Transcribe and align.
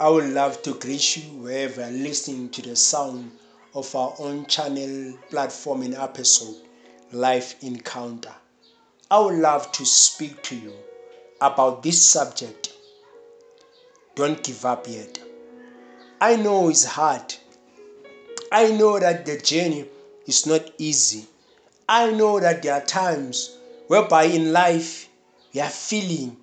I 0.00 0.08
would 0.08 0.30
love 0.30 0.60
to 0.62 0.74
greet 0.74 1.16
you 1.18 1.22
wherever 1.38 1.86
listening 1.88 2.48
to 2.50 2.62
the 2.62 2.74
sound 2.74 3.30
of 3.74 3.94
our 3.94 4.12
own 4.18 4.44
channel 4.46 5.16
platform 5.30 5.82
in 5.82 5.94
episode 5.94 6.56
Life 7.12 7.62
Encounter. 7.62 8.34
I 9.08 9.20
would 9.20 9.36
love 9.36 9.70
to 9.70 9.86
speak 9.86 10.42
to 10.44 10.56
you 10.56 10.72
about 11.40 11.84
this 11.84 12.04
subject. 12.04 12.72
Don't 14.16 14.42
give 14.42 14.64
up 14.64 14.88
yet. 14.88 15.20
I 16.20 16.34
know 16.36 16.70
it's 16.70 16.84
hard. 16.84 17.32
I 18.50 18.72
know 18.72 18.98
that 18.98 19.24
the 19.24 19.38
journey 19.38 19.86
is 20.26 20.44
not 20.44 20.72
easy. 20.76 21.24
I 21.88 22.10
know 22.10 22.40
that 22.40 22.62
there 22.64 22.74
are 22.74 22.84
times 22.84 23.56
whereby 23.86 24.24
in 24.24 24.52
life 24.52 25.08
you 25.52 25.60
are 25.62 25.70
feeling 25.70 26.36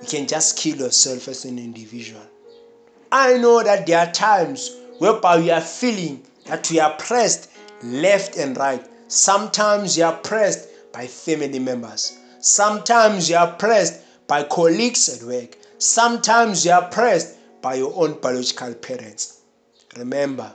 you 0.00 0.06
can 0.06 0.28
just 0.28 0.56
kill 0.56 0.76
yourself 0.76 1.26
as 1.26 1.44
an 1.44 1.58
individual. 1.58 2.22
I 3.12 3.36
know 3.36 3.62
that 3.62 3.86
there 3.86 3.98
are 3.98 4.10
times 4.10 4.74
whereby 4.96 5.36
you 5.36 5.52
are 5.52 5.60
feeling 5.60 6.22
that 6.46 6.70
you 6.70 6.80
are 6.80 6.96
pressed 6.96 7.50
left 7.82 8.38
and 8.38 8.56
right. 8.56 8.82
Sometimes 9.06 9.98
you 9.98 10.04
are 10.04 10.16
pressed 10.16 10.70
by 10.94 11.06
family 11.06 11.58
members. 11.58 12.16
Sometimes 12.40 13.28
you 13.28 13.36
are 13.36 13.52
pressed 13.52 14.00
by 14.26 14.44
colleagues 14.44 15.10
at 15.10 15.26
work. 15.26 15.58
Sometimes 15.76 16.64
you 16.64 16.72
are 16.72 16.88
pressed 16.88 17.36
by 17.60 17.74
your 17.74 17.92
own 17.94 18.18
biological 18.18 18.72
parents. 18.76 19.40
Remember, 19.98 20.50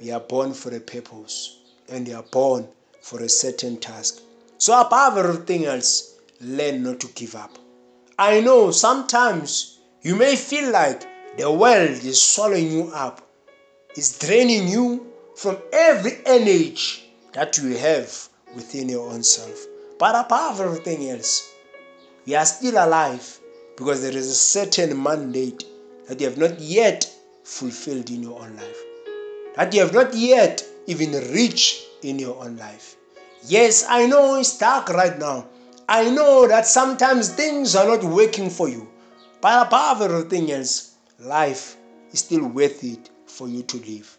we 0.00 0.10
are 0.10 0.18
born 0.18 0.54
for 0.54 0.74
a 0.74 0.80
purpose 0.80 1.60
and 1.88 2.08
we 2.08 2.14
are 2.14 2.24
born 2.24 2.66
for 3.00 3.20
a 3.20 3.28
certain 3.28 3.76
task. 3.76 4.22
So, 4.58 4.78
above 4.80 5.18
everything 5.18 5.66
else, 5.66 6.16
learn 6.40 6.82
not 6.82 6.98
to 6.98 7.06
give 7.14 7.36
up. 7.36 7.56
I 8.18 8.40
know 8.40 8.72
sometimes 8.72 9.78
you 10.02 10.16
may 10.16 10.34
feel 10.34 10.72
like 10.72 11.06
the 11.36 11.50
world 11.50 11.90
is 12.04 12.22
swallowing 12.22 12.70
you 12.70 12.90
up, 12.94 13.20
it's 13.94 14.18
draining 14.18 14.68
you 14.68 15.06
from 15.36 15.58
every 15.72 16.12
energy 16.24 17.02
that 17.32 17.58
you 17.58 17.76
have 17.76 18.28
within 18.54 18.88
your 18.88 19.10
own 19.10 19.22
self. 19.22 19.66
But 19.98 20.14
above 20.14 20.60
everything 20.60 21.10
else, 21.10 21.52
you 22.24 22.36
are 22.36 22.44
still 22.46 22.74
alive 22.82 23.38
because 23.76 24.02
there 24.02 24.16
is 24.16 24.28
a 24.28 24.34
certain 24.34 25.02
mandate 25.02 25.64
that 26.08 26.20
you 26.20 26.26
have 26.26 26.38
not 26.38 26.58
yet 26.58 27.10
fulfilled 27.44 28.10
in 28.10 28.22
your 28.22 28.40
own 28.40 28.56
life, 28.56 28.78
that 29.56 29.74
you 29.74 29.80
have 29.80 29.92
not 29.92 30.14
yet 30.14 30.64
even 30.86 31.12
reached 31.32 31.82
in 32.02 32.18
your 32.18 32.42
own 32.42 32.56
life. 32.56 32.96
Yes, 33.46 33.84
I 33.88 34.06
know 34.06 34.38
it's 34.38 34.58
dark 34.58 34.88
right 34.88 35.18
now. 35.18 35.46
I 35.88 36.10
know 36.10 36.48
that 36.48 36.66
sometimes 36.66 37.28
things 37.28 37.76
are 37.76 37.86
not 37.86 38.02
working 38.02 38.50
for 38.50 38.68
you. 38.68 38.88
But 39.40 39.66
above 39.66 40.02
everything 40.02 40.50
else, 40.50 40.95
life 41.18 41.76
is 42.12 42.20
still 42.20 42.46
worth 42.46 42.84
it 42.84 43.10
for 43.26 43.48
you 43.48 43.62
to 43.62 43.76
live. 43.78 44.18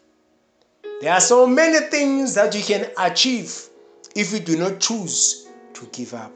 There 1.02 1.14
are 1.14 1.20
so 1.22 1.46
many 1.46 1.80
things 1.88 2.34
that 2.36 2.56
you 2.56 2.64
can 2.64 2.90
achieve 2.98 3.70
if 4.16 4.34
you 4.34 4.40
do 4.40 4.58
not 4.58 4.80
choose 4.80 5.48
to 5.74 5.86
give 5.92 6.14
up. 6.14 6.32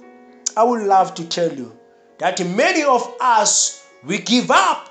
I 0.56 0.64
would 0.64 0.84
love 0.84 1.16
to 1.16 1.28
tell 1.28 1.52
you 1.52 1.78
that 2.20 2.46
many 2.46 2.84
of 2.84 3.16
us 3.20 3.88
we 4.04 4.20
give 4.20 4.52
up 4.52 4.90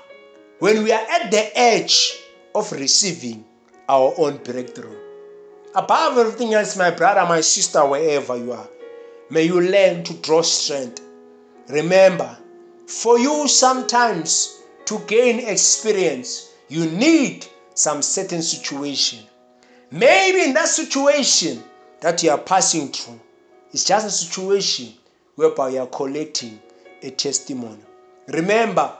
when 0.59 0.83
we 0.83 0.91
are 0.91 1.05
at 1.09 1.31
the 1.31 1.57
edge 1.57 2.17
of 2.53 2.71
receiving 2.73 3.45
our 3.87 4.13
own 4.17 4.37
breakthrough. 4.37 4.97
Above 5.73 6.17
everything 6.17 6.53
else, 6.53 6.75
my 6.75 6.91
brother, 6.91 7.25
my 7.27 7.39
sister, 7.39 7.85
wherever 7.85 8.35
you 8.35 8.51
are, 8.51 8.67
may 9.29 9.43
you 9.43 9.61
learn 9.61 10.03
to 10.03 10.13
draw 10.15 10.41
strength. 10.41 11.01
Remember, 11.69 12.37
for 12.87 13.17
you 13.17 13.47
sometimes 13.47 14.60
to 14.85 14.99
gain 15.07 15.47
experience, 15.47 16.51
you 16.69 16.85
need 16.85 17.45
some 17.73 18.01
certain 18.01 18.41
situation. 18.41 19.19
Maybe 19.91 20.43
in 20.43 20.53
that 20.53 20.67
situation 20.67 21.63
that 22.01 22.23
you 22.23 22.31
are 22.31 22.37
passing 22.37 22.89
through, 22.89 23.19
it's 23.71 23.85
just 23.85 24.07
a 24.07 24.11
situation 24.11 24.93
whereby 25.35 25.69
you 25.69 25.79
are 25.79 25.87
collecting 25.87 26.59
a 27.01 27.11
testimony. 27.11 27.81
Remember, 28.27 28.93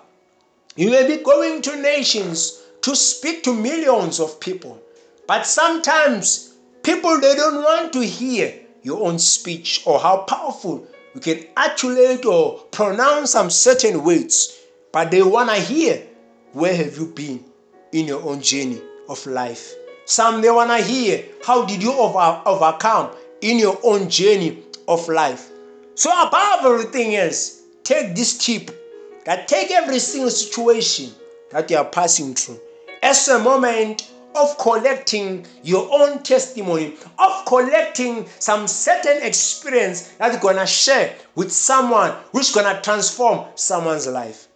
you 0.76 0.90
may 0.90 1.08
be 1.08 1.24
going 1.24 1.62
to 1.64 1.82
nations 1.82 2.62
to 2.82 2.96
speak 2.96 3.44
to 3.44 3.54
millions 3.54 4.20
of 4.20 4.40
people, 4.40 4.82
but 5.28 5.46
sometimes 5.46 6.52
People 6.84 7.20
they 7.20 7.36
don't 7.36 7.64
want 7.64 7.94
to 7.94 8.04
hear 8.04 8.56
your 8.82 9.08
own 9.08 9.20
speech 9.20 9.84
or 9.86 10.00
how 10.00 10.18
powerful 10.24 10.88
you 11.14 11.22
can 11.22 11.46
articulate 11.56 12.26
or 12.26 12.58
pronounce 12.72 13.32
some 13.32 13.52
certain 13.52 14.04
words, 14.04 14.58
but 14.92 15.12
they 15.12 15.24
want 15.24 15.50
to 15.50 15.56
hear 15.56 16.04
where 16.54 16.76
have 16.76 16.98
you 16.98 17.08
been 17.08 17.44
in 17.92 18.08
your 18.08 18.22
own 18.24 18.42
journey 18.42 18.82
of 19.08 19.26
life. 19.26 19.74
Some 20.06 20.42
they 20.42 20.50
want 20.50 20.70
to 20.72 20.78
hear 20.78 21.26
how 21.46 21.66
did 21.66 21.82
you 21.82 21.94
over, 21.94 22.42
overcome 22.46 23.12
in 23.42 23.60
your 23.60 23.80
own 23.84 24.10
journey 24.10 24.64
of 24.88 25.08
life. 25.08 25.50
So 25.96 26.10
above 26.28 26.66
everything 26.66 27.16
else, 27.16 27.62
take 27.84 28.16
this 28.16 28.38
tip 28.38 28.72
that 29.26 29.48
take 29.48 29.72
every 29.72 30.00
single 30.00 30.32
situation 30.32 31.12
that 31.52 31.70
you 31.70 31.78
are 31.78 31.86
passing 31.86 32.34
through 32.34 32.60
as 33.04 33.28
a 33.28 33.40
moment 33.40 34.10
of 34.36 34.58
collecting 34.58 35.46
your 35.64 35.90
own 35.92 36.24
testimony, 36.24 36.96
of 37.20 37.46
collecting 37.46 38.26
some 38.40 38.68
certain 38.68 39.22
experience 39.24 40.14
that 40.14 40.32
you're 40.32 40.42
gonna 40.42 40.66
share 40.66 41.14
with 41.36 41.52
someone 41.52 42.16
who's 42.32 42.54
gonna 42.54 42.80
transform 42.82 43.46
someone's 43.56 44.08
life. 44.08 44.48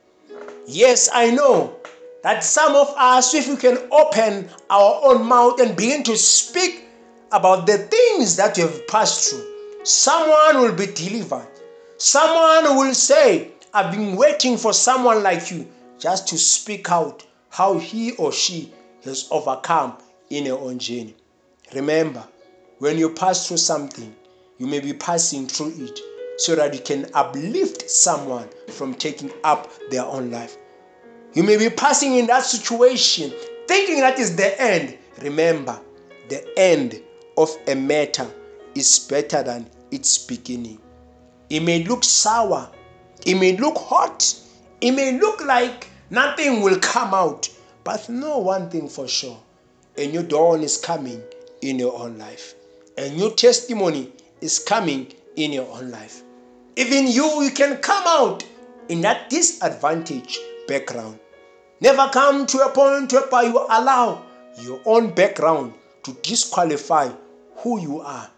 Yes, 0.67 1.09
I 1.13 1.29
know 1.29 1.75
that 2.23 2.43
some 2.43 2.75
of 2.75 2.89
us, 2.97 3.33
if 3.35 3.47
we 3.47 3.55
can 3.55 3.77
open 3.91 4.49
our 4.69 5.01
own 5.03 5.25
mouth 5.25 5.59
and 5.59 5.75
begin 5.75 6.01
to 6.03 6.17
speak 6.17 6.85
about 7.31 7.67
the 7.67 7.77
things 7.77 8.35
that 8.37 8.57
you 8.57 8.63
have 8.63 8.87
passed 8.87 9.29
through, 9.29 9.45
someone 9.83 10.61
will 10.61 10.73
be 10.73 10.87
delivered. 10.87 11.47
Someone 11.97 12.75
will 12.75 12.93
say, 12.95 13.51
I've 13.73 13.93
been 13.93 14.15
waiting 14.15 14.57
for 14.57 14.73
someone 14.73 15.21
like 15.21 15.51
you 15.51 15.67
just 15.99 16.27
to 16.29 16.37
speak 16.37 16.91
out 16.91 17.25
how 17.49 17.77
he 17.77 18.13
or 18.13 18.31
she 18.31 18.73
has 19.03 19.27
overcome 19.29 19.97
in 20.31 20.45
your 20.45 20.59
own 20.59 20.79
journey. 20.79 21.15
Remember, 21.75 22.23
when 22.79 22.97
you 22.97 23.11
pass 23.11 23.47
through 23.47 23.57
something, 23.57 24.15
you 24.57 24.65
may 24.65 24.79
be 24.79 24.93
passing 24.93 25.47
through 25.47 25.73
it 25.77 25.99
so 26.37 26.55
that 26.55 26.73
you 26.73 26.79
can 26.79 27.07
uplift 27.13 27.89
someone 27.89 28.47
from 28.69 28.93
taking 28.93 29.31
up 29.43 29.71
their 29.89 30.03
own 30.05 30.31
life. 30.31 30.57
You 31.33 31.43
may 31.43 31.57
be 31.57 31.69
passing 31.69 32.15
in 32.15 32.27
that 32.27 32.43
situation 32.43 33.33
thinking 33.67 33.99
that 33.99 34.19
is 34.19 34.35
the 34.35 34.61
end. 34.61 34.97
Remember, 35.21 35.79
the 36.29 36.57
end 36.57 37.01
of 37.37 37.55
a 37.67 37.75
matter 37.75 38.27
is 38.73 38.99
better 38.99 39.43
than 39.43 39.69
its 39.91 40.17
beginning. 40.17 40.79
It 41.49 41.61
may 41.61 41.83
look 41.83 42.03
sour, 42.03 42.69
it 43.25 43.35
may 43.35 43.55
look 43.57 43.77
hot, 43.77 44.35
it 44.81 44.91
may 44.91 45.17
look 45.19 45.43
like 45.45 45.87
nothing 46.09 46.61
will 46.61 46.79
come 46.79 47.13
out, 47.13 47.49
but 47.83 48.09
know 48.09 48.39
one 48.39 48.69
thing 48.69 48.89
for 48.89 49.07
sure 49.07 49.39
a 49.97 50.07
new 50.07 50.23
dawn 50.23 50.61
is 50.61 50.77
coming 50.77 51.21
in 51.61 51.79
your 51.79 51.97
own 51.97 52.17
life, 52.17 52.55
a 52.97 53.09
new 53.09 53.33
testimony 53.35 54.11
is 54.41 54.59
coming 54.59 55.11
in 55.35 55.51
your 55.51 55.67
own 55.71 55.91
life. 55.91 56.23
Even 56.75 57.07
you, 57.07 57.43
you 57.43 57.51
can 57.51 57.77
come 57.77 58.03
out 58.05 58.43
in 58.89 59.01
that 59.01 59.29
disadvantaged 59.29 60.39
background. 60.67 61.19
Never 61.81 62.07
come 62.11 62.45
to 62.47 62.59
a 62.59 62.69
point 62.69 63.11
whereby 63.13 63.43
you 63.43 63.65
allow 63.69 64.23
your 64.61 64.79
own 64.85 65.13
background 65.13 65.73
to 66.03 66.13
disqualify 66.21 67.09
who 67.57 67.79
you 67.79 67.99
are. 68.01 68.29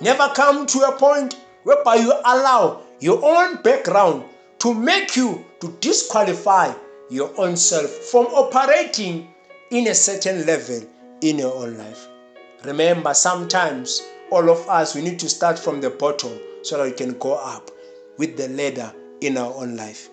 Never 0.00 0.28
come 0.34 0.66
to 0.66 0.80
a 0.80 0.92
point 0.92 1.36
whereby 1.62 1.96
you 1.96 2.12
allow 2.24 2.82
your 3.00 3.24
own 3.24 3.62
background 3.62 4.24
to 4.58 4.74
make 4.74 5.16
you 5.16 5.44
to 5.60 5.76
disqualify 5.80 6.72
your 7.10 7.32
own 7.38 7.56
self 7.56 7.90
from 7.90 8.26
operating 8.26 9.28
in 9.70 9.88
a 9.88 9.94
certain 9.94 10.46
level 10.46 10.80
in 11.20 11.38
your 11.38 11.54
own 11.54 11.76
life. 11.76 12.08
Remember, 12.64 13.14
sometimes 13.14 14.02
all 14.30 14.50
of 14.50 14.68
us 14.68 14.94
we 14.94 15.02
need 15.02 15.18
to 15.20 15.28
start 15.28 15.58
from 15.58 15.80
the 15.80 15.90
bottom 15.90 16.38
so 16.62 16.78
that 16.78 16.84
we 16.84 16.92
can 16.92 17.18
go 17.18 17.34
up 17.34 17.70
with 18.18 18.36
the 18.36 18.48
ladder 18.48 18.92
in 19.20 19.36
our 19.36 19.52
own 19.54 19.76
life. 19.76 20.08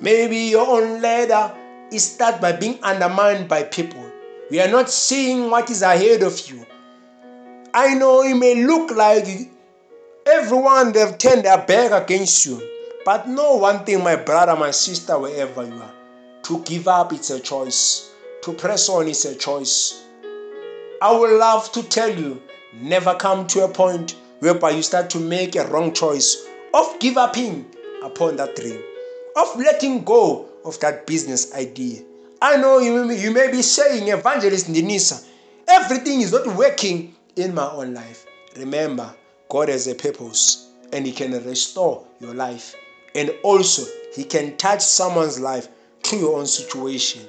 Maybe 0.00 0.36
your 0.38 0.66
own 0.66 1.00
ladder 1.02 1.54
is 1.92 2.02
start 2.12 2.40
by 2.40 2.52
being 2.52 2.82
undermined 2.82 3.48
by 3.48 3.64
people. 3.64 4.10
We 4.50 4.60
are 4.60 4.70
not 4.70 4.90
seeing 4.90 5.50
what 5.50 5.70
is 5.70 5.82
ahead 5.82 6.22
of 6.22 6.40
you. 6.50 6.66
I 7.74 7.94
know 7.94 8.22
it 8.22 8.34
may 8.34 8.64
look 8.64 8.90
like 8.90 9.26
everyone 10.26 10.92
they've 10.92 11.16
turned 11.18 11.44
their 11.44 11.64
back 11.64 11.92
against 11.92 12.44
you, 12.46 12.60
but 13.04 13.28
know 13.28 13.56
one 13.56 13.84
thing, 13.84 14.02
my 14.02 14.16
brother, 14.16 14.56
my 14.56 14.70
sister, 14.70 15.18
wherever 15.18 15.64
you 15.64 15.74
are. 15.74 15.94
To 16.44 16.62
give 16.64 16.88
up, 16.88 17.12
it's 17.12 17.30
a 17.30 17.40
choice. 17.40 18.12
To 18.42 18.52
press 18.52 18.88
on, 18.88 19.08
it's 19.08 19.24
a 19.24 19.34
choice. 19.34 20.04
I 21.00 21.16
would 21.16 21.38
love 21.38 21.70
to 21.72 21.82
tell 21.82 22.10
you 22.10 22.42
never 22.80 23.14
come 23.14 23.46
to 23.48 23.64
a 23.64 23.68
point 23.68 24.16
whereby 24.40 24.70
you 24.70 24.82
start 24.82 25.10
to 25.10 25.18
make 25.18 25.56
a 25.56 25.66
wrong 25.68 25.92
choice 25.92 26.46
of 26.74 26.98
give 26.98 27.14
uping 27.14 27.64
upon 28.02 28.36
that 28.36 28.56
dream, 28.56 28.82
of 29.36 29.56
letting 29.56 30.04
go 30.04 30.48
of 30.64 30.78
that 30.80 31.06
business 31.06 31.54
idea. 31.54 32.02
I 32.40 32.56
know 32.56 32.78
you, 32.78 33.10
you 33.12 33.30
may 33.30 33.50
be 33.50 33.62
saying, 33.62 34.08
Evangelist 34.08 34.66
Denisa, 34.72 35.24
everything 35.68 36.20
is 36.22 36.32
not 36.32 36.46
working 36.56 37.14
in 37.36 37.54
my 37.54 37.70
own 37.70 37.94
life. 37.94 38.26
Remember, 38.56 39.14
God 39.48 39.68
has 39.68 39.86
a 39.86 39.94
purpose 39.94 40.70
and 40.92 41.06
He 41.06 41.12
can 41.12 41.32
restore 41.44 42.04
your 42.20 42.34
life. 42.34 42.74
And 43.14 43.32
also, 43.42 43.90
He 44.14 44.24
can 44.24 44.56
touch 44.56 44.80
someone's 44.82 45.38
life 45.38 45.68
through 46.02 46.20
your 46.20 46.38
own 46.38 46.46
situation. 46.46 47.22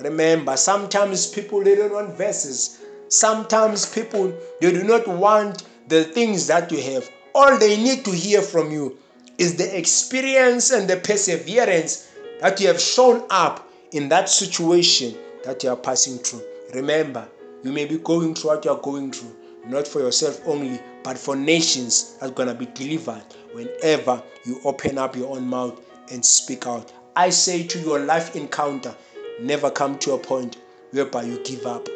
Remember, 0.00 0.56
sometimes 0.56 1.26
people 1.26 1.62
they 1.62 1.74
don't 1.74 1.92
want 1.92 2.16
verses. 2.16 2.81
Sometimes 3.12 3.84
people 3.84 4.32
they 4.58 4.70
do 4.72 4.84
not 4.84 5.06
want 5.06 5.64
the 5.88 6.02
things 6.02 6.46
that 6.46 6.72
you 6.72 6.80
have. 6.94 7.10
All 7.34 7.58
they 7.58 7.76
need 7.76 8.06
to 8.06 8.10
hear 8.10 8.40
from 8.40 8.70
you 8.72 8.96
is 9.36 9.56
the 9.56 9.78
experience 9.78 10.70
and 10.70 10.88
the 10.88 10.96
perseverance 10.96 12.08
that 12.40 12.58
you 12.58 12.68
have 12.68 12.80
shown 12.80 13.22
up 13.28 13.68
in 13.90 14.08
that 14.08 14.30
situation 14.30 15.14
that 15.44 15.62
you 15.62 15.68
are 15.68 15.76
passing 15.76 16.16
through. 16.16 16.42
Remember, 16.72 17.28
you 17.62 17.70
may 17.70 17.84
be 17.84 17.98
going 17.98 18.34
through 18.34 18.48
what 18.48 18.64
you 18.64 18.70
are 18.70 18.80
going 18.80 19.12
through, 19.12 19.36
not 19.66 19.86
for 19.86 20.00
yourself 20.00 20.40
only, 20.46 20.80
but 21.02 21.18
for 21.18 21.36
nations 21.36 22.16
that's 22.18 22.32
going 22.32 22.48
to 22.48 22.54
be 22.54 22.64
delivered 22.72 23.24
whenever 23.52 24.22
you 24.46 24.58
open 24.64 24.96
up 24.96 25.14
your 25.16 25.36
own 25.36 25.46
mouth 25.46 25.78
and 26.10 26.24
speak 26.24 26.66
out. 26.66 26.90
I 27.14 27.28
say 27.28 27.62
to 27.64 27.78
your 27.78 27.98
life 27.98 28.34
encounter, 28.36 28.96
never 29.38 29.70
come 29.70 29.98
to 29.98 30.12
a 30.12 30.18
point 30.18 30.56
whereby 30.92 31.24
you 31.24 31.44
give 31.44 31.66
up. 31.66 31.86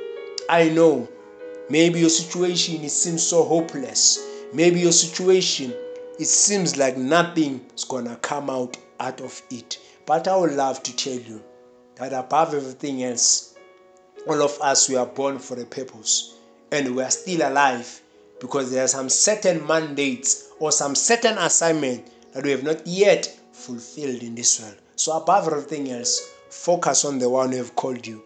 I 0.48 0.68
know 0.68 1.08
maybe 1.68 2.00
your 2.00 2.08
situation 2.08 2.84
it 2.84 2.90
seems 2.90 3.22
so 3.22 3.42
hopeless. 3.44 4.24
Maybe 4.52 4.80
your 4.80 4.92
situation 4.92 5.74
it 6.18 6.26
seems 6.26 6.76
like 6.76 6.96
nothing 6.96 7.66
is 7.74 7.84
gonna 7.84 8.16
come 8.16 8.48
out 8.48 8.76
out 9.00 9.20
of 9.20 9.42
it. 9.50 9.78
But 10.06 10.28
I 10.28 10.36
would 10.36 10.52
love 10.52 10.82
to 10.84 10.96
tell 10.96 11.18
you 11.18 11.42
that 11.96 12.12
above 12.12 12.54
everything 12.54 13.02
else, 13.02 13.54
all 14.28 14.40
of 14.42 14.58
us 14.60 14.88
we 14.88 14.96
are 14.96 15.06
born 15.06 15.38
for 15.38 15.60
a 15.60 15.64
purpose 15.64 16.34
and 16.70 16.94
we 16.94 17.02
are 17.02 17.10
still 17.10 17.48
alive 17.48 18.00
because 18.40 18.70
there 18.70 18.84
are 18.84 18.88
some 18.88 19.08
certain 19.08 19.66
mandates 19.66 20.50
or 20.60 20.70
some 20.70 20.94
certain 20.94 21.38
assignment 21.38 22.06
that 22.32 22.44
we 22.44 22.50
have 22.50 22.62
not 22.62 22.86
yet 22.86 23.26
fulfilled 23.52 24.22
in 24.22 24.34
this 24.34 24.60
world. 24.60 24.76
So 24.94 25.16
above 25.16 25.46
everything 25.48 25.90
else, 25.90 26.20
focus 26.50 27.04
on 27.04 27.18
the 27.18 27.28
one 27.28 27.50
who 27.50 27.58
have 27.58 27.74
called 27.74 28.06
you. 28.06 28.22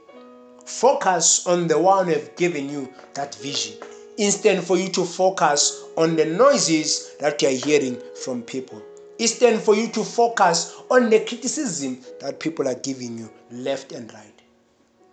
Focus 0.71 1.47
on 1.47 1.67
the 1.67 1.79
one 1.79 2.07
who 2.07 2.13
have 2.13 2.37
given 2.37 2.71
you 2.71 2.89
that 3.15 3.35
vision. 3.35 3.75
Instead 4.17 4.63
for 4.63 4.79
you 4.79 4.89
to 4.91 5.05
focus 5.05 5.85
on 5.97 6.15
the 6.15 6.25
noises 6.25 7.17
that 7.19 7.43
you 7.43 7.49
are 7.49 7.51
hearing 7.51 8.01
from 8.23 8.41
people. 8.43 8.81
Instead 9.19 9.61
for 9.61 9.75
you 9.75 9.89
to 9.89 10.05
focus 10.05 10.81
on 10.89 11.11
the 11.11 11.21
criticism 11.21 11.99
that 12.21 12.39
people 12.39 12.69
are 12.69 12.77
giving 12.77 13.19
you 13.19 13.29
left 13.51 13.93
and 13.93 14.11
right. 14.15 14.43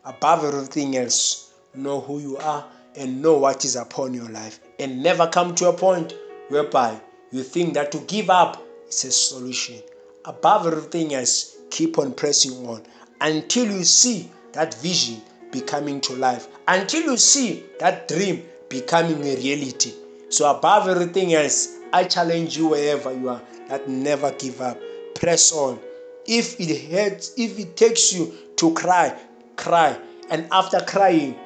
Above 0.06 0.46
everything 0.46 0.96
else, 0.96 1.52
know 1.74 2.00
who 2.02 2.20
you 2.20 2.38
are 2.38 2.66
and 2.96 3.22
know 3.22 3.38
what 3.38 3.66
is 3.66 3.76
upon 3.76 4.14
your 4.14 4.30
life. 4.30 4.60
And 4.80 5.02
never 5.04 5.28
come 5.28 5.56
to 5.56 5.70
a 5.70 5.74
point 5.74 6.14
whereby 6.50 7.02
you 7.32 7.44
think 7.44 7.74
that 7.74 7.92
to 7.94 7.98
give 8.02 8.30
up 8.30 8.64
is 8.88 9.04
a 9.06 9.12
solution. 9.12 9.82
Above 10.24 10.68
everything 10.68 11.14
else, 11.16 11.58
keep 11.72 11.98
on 11.98 12.14
pressing 12.14 12.66
on 12.68 12.84
until 13.20 13.66
you 13.66 13.84
see 13.84 14.32
that 14.54 14.74
vision 14.76 15.22
becoming 15.52 16.02
to 16.02 16.14
life, 16.14 16.48
until 16.68 17.02
you 17.02 17.18
see 17.18 17.64
that 17.80 18.08
dream 18.08 18.44
becoming 18.70 19.22
a 19.24 19.36
reality. 19.36 19.94
So, 20.30 20.50
above 20.50 20.88
everything 20.88 21.34
else, 21.34 21.76
I 21.94 22.04
challenge 22.04 22.58
you 22.58 22.70
wherever 22.70 23.14
you 23.14 23.30
are 23.30 23.42
that 23.70 23.88
never 23.88 24.32
give 24.32 24.62
up. 24.62 24.80
Press 25.16 25.52
on. 25.54 25.80
If 26.26 26.60
it 26.60 26.92
hurts, 26.92 27.34
if 27.38 27.58
it 27.58 27.78
takes 27.78 28.14
you 28.14 28.34
to 28.58 28.74
cry, 28.74 29.18
cry. 29.56 29.98
And 30.30 30.48
after 30.52 30.82
crying, 30.82 31.38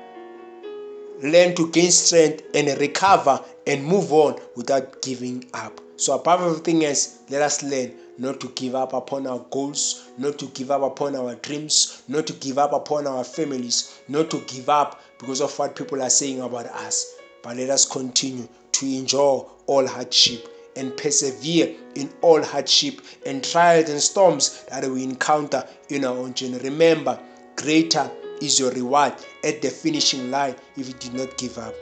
learn 1.21 1.53
to 1.55 1.69
gain 1.69 1.91
strength 1.91 2.43
and 2.55 2.67
recover 2.79 3.43
and 3.67 3.85
move 3.85 4.11
on 4.11 4.39
without 4.55 5.01
giving 5.03 5.45
up. 5.53 5.79
So, 5.97 6.15
above 6.15 6.41
everything 6.41 6.83
else, 6.85 7.19
let 7.29 7.43
us 7.43 7.61
learn 7.61 7.93
not 8.17 8.39
to 8.41 8.47
give 8.49 8.75
up 8.75 8.93
upon 8.93 9.27
our 9.27 9.39
goals, 9.51 10.09
not 10.17 10.37
to 10.39 10.45
give 10.47 10.71
up 10.71 10.81
upon 10.81 11.15
our 11.15 11.35
dreams, 11.35 12.03
not 12.07 12.27
to 12.27 12.33
give 12.33 12.57
up 12.57 12.73
upon 12.73 13.07
our 13.07 13.23
families, 13.23 14.01
not 14.07 14.29
to 14.31 14.39
give 14.41 14.69
up 14.69 15.01
because 15.19 15.41
of 15.41 15.57
what 15.57 15.75
people 15.75 16.01
are 16.01 16.09
saying 16.09 16.41
about 16.41 16.65
us. 16.67 17.15
But 17.41 17.57
let 17.57 17.69
us 17.69 17.85
continue 17.85 18.47
to 18.73 18.85
endure 18.85 19.49
all 19.67 19.87
hardship 19.87 20.47
and 20.75 20.95
persevere 20.95 21.75
in 21.95 22.09
all 22.21 22.43
hardship 22.43 23.01
and 23.25 23.43
trials 23.43 23.89
and 23.89 23.99
storms 24.01 24.63
that 24.69 24.85
we 24.89 25.03
encounter 25.03 25.67
in 25.89 26.05
our 26.05 26.17
own 26.17 26.33
journey. 26.33 26.59
Remember, 26.59 27.19
greater 27.55 28.09
is 28.41 28.59
your 28.59 28.71
reward 28.71 29.13
at 29.43 29.61
the 29.61 29.69
finishing 29.69 30.31
line 30.31 30.55
if 30.77 30.87
you 30.87 30.93
did 30.95 31.13
not 31.13 31.37
give 31.37 31.57
up. 31.57 31.75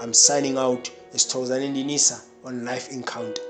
I'm 0.00 0.12
signing 0.12 0.58
out 0.58 0.90
as 1.12 1.24
Tozan 1.24 2.20
on 2.44 2.64
Life 2.64 2.90
Encounter. 2.90 3.42